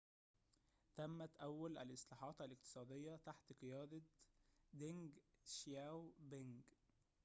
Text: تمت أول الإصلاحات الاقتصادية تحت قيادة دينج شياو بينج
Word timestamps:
تمت 0.95 1.35
أول 1.37 1.77
الإصلاحات 1.77 2.41
الاقتصادية 2.41 3.15
تحت 3.15 3.53
قيادة 3.53 4.01
دينج 4.73 5.11
شياو 5.43 6.11
بينج 6.19 6.61